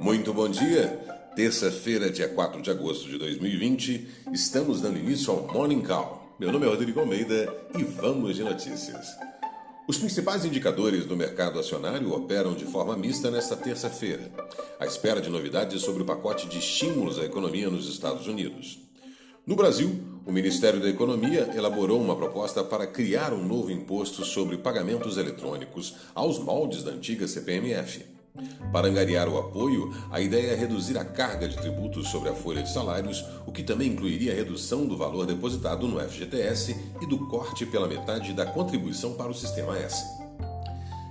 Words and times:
Muito 0.00 0.32
bom 0.32 0.48
dia. 0.48 0.96
Terça-feira, 1.34 2.08
dia 2.08 2.28
4 2.28 2.62
de 2.62 2.70
agosto 2.70 3.08
de 3.08 3.18
2020, 3.18 4.08
estamos 4.32 4.80
dando 4.80 4.96
início 4.96 5.32
ao 5.32 5.52
Morning 5.52 5.80
Call. 5.80 6.36
Meu 6.38 6.52
nome 6.52 6.66
é 6.66 6.68
Rodrigo 6.68 7.00
Almeida 7.00 7.52
e 7.76 7.82
vamos 7.82 8.36
de 8.36 8.44
notícias. 8.44 9.08
Os 9.88 9.98
principais 9.98 10.44
indicadores 10.44 11.04
do 11.04 11.16
mercado 11.16 11.58
acionário 11.58 12.12
operam 12.12 12.54
de 12.54 12.64
forma 12.64 12.96
mista 12.96 13.28
nesta 13.28 13.56
terça-feira, 13.56 14.30
à 14.78 14.86
espera 14.86 15.20
de 15.20 15.28
novidades 15.28 15.82
sobre 15.82 16.04
o 16.04 16.06
pacote 16.06 16.46
de 16.46 16.58
estímulos 16.58 17.18
à 17.18 17.24
economia 17.24 17.68
nos 17.68 17.88
Estados 17.88 18.28
Unidos. 18.28 18.78
No 19.44 19.56
Brasil, 19.56 19.98
o 20.24 20.30
Ministério 20.30 20.78
da 20.78 20.88
Economia 20.88 21.50
elaborou 21.56 22.00
uma 22.00 22.14
proposta 22.14 22.62
para 22.62 22.86
criar 22.86 23.32
um 23.32 23.44
novo 23.44 23.72
imposto 23.72 24.24
sobre 24.24 24.58
pagamentos 24.58 25.16
eletrônicos 25.16 25.96
aos 26.14 26.38
moldes 26.38 26.84
da 26.84 26.92
antiga 26.92 27.26
CPMF. 27.26 28.17
Para 28.72 28.88
angariar 28.88 29.28
o 29.28 29.38
apoio, 29.38 29.94
a 30.10 30.20
ideia 30.20 30.52
é 30.52 30.54
reduzir 30.54 30.98
a 30.98 31.04
carga 31.04 31.48
de 31.48 31.56
tributos 31.56 32.08
sobre 32.08 32.28
a 32.28 32.34
folha 32.34 32.62
de 32.62 32.72
salários, 32.72 33.24
o 33.46 33.52
que 33.52 33.62
também 33.62 33.92
incluiria 33.92 34.32
a 34.32 34.36
redução 34.36 34.86
do 34.86 34.96
valor 34.96 35.26
depositado 35.26 35.88
no 35.88 36.00
FGTS 36.00 36.76
e 37.00 37.06
do 37.06 37.26
corte 37.26 37.64
pela 37.66 37.88
metade 37.88 38.32
da 38.32 38.46
contribuição 38.46 39.14
para 39.14 39.30
o 39.30 39.34
Sistema 39.34 39.76
S. 39.78 40.04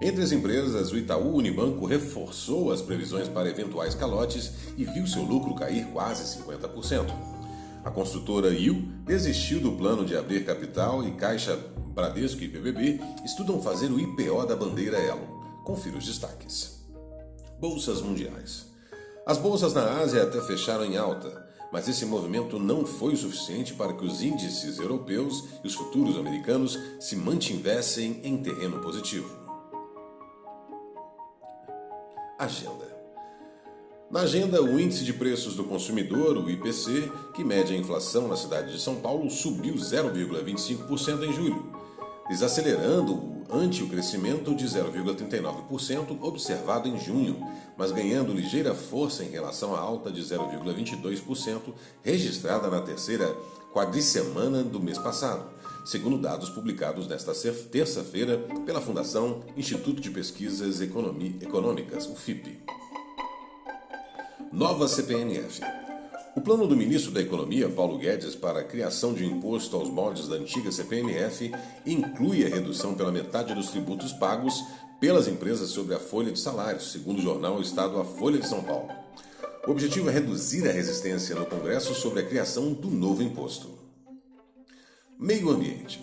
Entre 0.00 0.22
as 0.22 0.32
empresas, 0.32 0.92
o 0.92 0.96
Itaú 0.96 1.36
Unibanco 1.36 1.84
reforçou 1.84 2.72
as 2.72 2.80
previsões 2.80 3.28
para 3.28 3.50
eventuais 3.50 3.94
calotes 3.94 4.52
e 4.78 4.84
viu 4.84 5.06
seu 5.06 5.22
lucro 5.22 5.54
cair 5.54 5.86
quase 5.92 6.38
50%. 6.38 7.06
A 7.84 7.90
construtora 7.90 8.50
IL 8.50 8.82
desistiu 9.04 9.60
do 9.60 9.72
plano 9.72 10.04
de 10.04 10.16
abrir 10.16 10.44
capital 10.44 11.06
e 11.06 11.10
Caixa 11.12 11.58
Bradesco 11.94 12.42
e 12.42 12.48
PBB 12.48 13.00
estudam 13.24 13.60
fazer 13.60 13.90
o 13.90 14.00
IPO 14.00 14.46
da 14.46 14.56
bandeira 14.56 14.96
Elo. 14.96 15.40
Confira 15.64 15.98
os 15.98 16.06
destaques. 16.06 16.79
Bolsas 17.60 18.00
mundiais. 18.00 18.64
As 19.26 19.36
bolsas 19.36 19.74
na 19.74 20.00
Ásia 20.00 20.22
até 20.22 20.40
fecharam 20.40 20.82
em 20.82 20.96
alta, 20.96 21.46
mas 21.70 21.86
esse 21.86 22.06
movimento 22.06 22.58
não 22.58 22.86
foi 22.86 23.12
o 23.12 23.16
suficiente 23.18 23.74
para 23.74 23.92
que 23.92 24.02
os 24.02 24.22
índices 24.22 24.78
europeus 24.78 25.44
e 25.62 25.66
os 25.66 25.74
futuros 25.74 26.16
americanos 26.16 26.78
se 26.98 27.16
mantivessem 27.16 28.18
em 28.24 28.38
terreno 28.38 28.80
positivo. 28.80 29.28
Agenda. 32.38 32.88
Na 34.10 34.20
agenda, 34.20 34.62
o 34.62 34.80
índice 34.80 35.04
de 35.04 35.12
preços 35.12 35.54
do 35.54 35.64
consumidor, 35.64 36.38
o 36.38 36.48
IPC, 36.48 37.12
que 37.34 37.44
mede 37.44 37.74
a 37.74 37.76
inflação 37.76 38.26
na 38.26 38.36
cidade 38.36 38.72
de 38.72 38.80
São 38.80 38.96
Paulo, 38.96 39.30
subiu 39.30 39.74
0,25% 39.74 41.24
em 41.24 41.32
julho, 41.34 41.78
desacelerando 42.30 43.44
ante 43.50 43.82
o 43.82 43.88
crescimento 43.88 44.54
de 44.54 44.64
0,39% 44.64 46.16
observado 46.22 46.88
em 46.88 46.96
junho, 46.96 47.44
mas 47.76 47.90
ganhando 47.90 48.32
ligeira 48.32 48.72
força 48.72 49.24
em 49.24 49.30
relação 49.30 49.74
à 49.74 49.80
alta 49.80 50.12
de 50.12 50.22
0,22% 50.22 51.60
registrada 52.04 52.70
na 52.70 52.80
terceira 52.80 53.36
quadricemana 53.72 54.62
do 54.62 54.78
mês 54.78 54.96
passado, 54.96 55.44
segundo 55.84 56.18
dados 56.18 56.48
publicados 56.50 57.08
nesta 57.08 57.32
terça-feira 57.68 58.38
pela 58.64 58.80
Fundação 58.80 59.42
Instituto 59.56 60.00
de 60.00 60.10
Pesquisas 60.12 60.80
Econômicas, 60.80 62.06
o 62.06 62.14
FIP. 62.14 62.60
Nova 64.52 64.86
CPNF. 64.86 65.79
O 66.36 66.40
plano 66.40 66.64
do 66.64 66.76
ministro 66.76 67.10
da 67.10 67.20
Economia, 67.20 67.68
Paulo 67.68 67.98
Guedes, 67.98 68.36
para 68.36 68.60
a 68.60 68.64
criação 68.64 69.12
de 69.12 69.24
imposto 69.24 69.76
aos 69.76 69.90
moldes 69.90 70.28
da 70.28 70.36
antiga 70.36 70.70
CPMF 70.70 71.52
inclui 71.84 72.46
a 72.46 72.48
redução 72.48 72.94
pela 72.94 73.10
metade 73.10 73.52
dos 73.52 73.70
tributos 73.70 74.12
pagos 74.12 74.64
pelas 75.00 75.26
empresas 75.26 75.70
sobre 75.70 75.94
a 75.94 75.98
folha 75.98 76.30
de 76.30 76.38
salários, 76.38 76.92
segundo 76.92 77.18
o 77.18 77.22
jornal 77.22 77.60
Estado 77.60 77.98
A 77.98 78.04
Folha 78.04 78.38
de 78.38 78.46
São 78.46 78.62
Paulo. 78.62 78.88
O 79.66 79.72
objetivo 79.72 80.08
é 80.08 80.12
reduzir 80.12 80.68
a 80.68 80.72
resistência 80.72 81.34
no 81.34 81.46
Congresso 81.46 81.94
sobre 81.94 82.20
a 82.20 82.26
criação 82.26 82.72
do 82.72 82.90
novo 82.90 83.22
imposto. 83.22 83.68
Meio 85.18 85.50
Ambiente. 85.50 86.00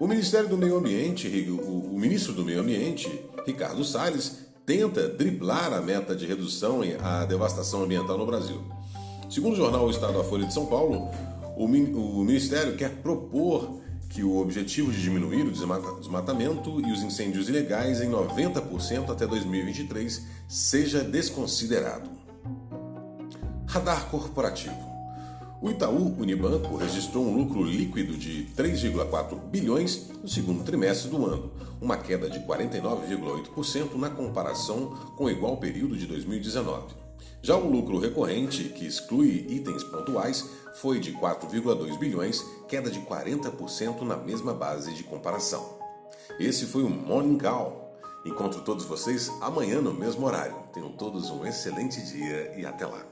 O 0.00 0.08
Ministério 0.08 0.48
do 0.48 0.58
Meio 0.58 0.76
Ambiente, 0.76 1.28
o 1.48 1.96
ministro 1.96 2.32
do 2.32 2.44
Meio 2.44 2.60
Ambiente, 2.60 3.08
Ricardo 3.46 3.84
Salles, 3.84 4.38
tenta 4.66 5.08
driblar 5.08 5.72
a 5.72 5.80
meta 5.80 6.16
de 6.16 6.26
redução 6.26 6.80
à 7.00 7.24
devastação 7.24 7.84
ambiental 7.84 8.18
no 8.18 8.26
Brasil. 8.26 8.60
Segundo 9.32 9.54
o 9.54 9.56
jornal 9.56 9.86
O 9.86 9.90
Estado 9.90 10.18
da 10.18 10.24
Folha 10.24 10.44
de 10.44 10.52
São 10.52 10.66
Paulo, 10.66 11.10
o, 11.56 11.64
o 11.64 12.22
Ministério 12.22 12.76
quer 12.76 12.90
propor 12.96 13.80
que 14.10 14.22
o 14.22 14.36
objetivo 14.36 14.92
de 14.92 15.00
diminuir 15.00 15.46
o 15.46 15.50
desmatamento 15.50 16.78
e 16.86 16.92
os 16.92 17.02
incêndios 17.02 17.48
ilegais 17.48 18.02
em 18.02 18.10
90% 18.10 19.08
até 19.08 19.26
2023 19.26 20.26
seja 20.46 21.02
desconsiderado. 21.02 22.10
Radar 23.66 24.10
corporativo. 24.10 24.76
O 25.62 25.70
Itaú 25.70 26.14
Unibanco 26.18 26.76
registrou 26.76 27.24
um 27.24 27.34
lucro 27.34 27.64
líquido 27.64 28.18
de 28.18 28.48
3,4 28.54 29.40
bilhões 29.50 30.10
no 30.22 30.28
segundo 30.28 30.62
trimestre 30.62 31.08
do 31.08 31.24
ano, 31.24 31.50
uma 31.80 31.96
queda 31.96 32.28
de 32.28 32.38
49,8% 32.40 33.94
na 33.94 34.10
comparação 34.10 34.88
com 35.16 35.24
o 35.24 35.30
igual 35.30 35.56
período 35.56 35.96
de 35.96 36.06
2019. 36.06 37.01
Já 37.44 37.56
o 37.56 37.68
lucro 37.68 37.98
recorrente, 37.98 38.68
que 38.68 38.86
exclui 38.86 39.44
itens 39.48 39.82
pontuais, 39.82 40.48
foi 40.74 41.00
de 41.00 41.12
4,2 41.12 41.98
bilhões, 41.98 42.40
queda 42.68 42.88
de 42.88 43.00
40% 43.00 44.02
na 44.02 44.16
mesma 44.16 44.54
base 44.54 44.94
de 44.94 45.02
comparação. 45.02 45.76
Esse 46.38 46.66
foi 46.66 46.84
o 46.84 46.88
Morning 46.88 47.36
Call. 47.36 47.98
Encontro 48.24 48.60
todos 48.60 48.84
vocês 48.84 49.28
amanhã 49.40 49.80
no 49.80 49.92
mesmo 49.92 50.24
horário. 50.24 50.54
Tenham 50.72 50.92
todos 50.92 51.30
um 51.30 51.44
excelente 51.44 52.00
dia 52.02 52.54
e 52.56 52.64
até 52.64 52.86
lá. 52.86 53.04